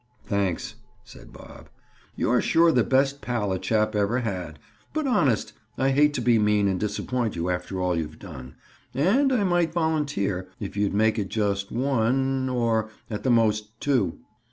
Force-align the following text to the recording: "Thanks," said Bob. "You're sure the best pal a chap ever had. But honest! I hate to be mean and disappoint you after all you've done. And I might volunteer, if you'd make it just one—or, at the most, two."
"Thanks," 0.25 0.77
said 1.03 1.31
Bob. 1.31 1.69
"You're 2.15 2.41
sure 2.41 2.71
the 2.71 2.83
best 2.83 3.21
pal 3.21 3.51
a 3.51 3.59
chap 3.59 3.95
ever 3.95 4.21
had. 4.21 4.57
But 4.93 5.05
honest! 5.05 5.53
I 5.77 5.91
hate 5.91 6.15
to 6.15 6.21
be 6.21 6.39
mean 6.39 6.67
and 6.67 6.79
disappoint 6.79 7.35
you 7.35 7.51
after 7.51 7.79
all 7.79 7.95
you've 7.95 8.17
done. 8.17 8.55
And 8.95 9.31
I 9.31 9.43
might 9.43 9.73
volunteer, 9.73 10.49
if 10.59 10.75
you'd 10.75 10.95
make 10.95 11.19
it 11.19 11.29
just 11.29 11.71
one—or, 11.71 12.89
at 13.11 13.21
the 13.21 13.29
most, 13.29 13.79
two." 13.79 14.17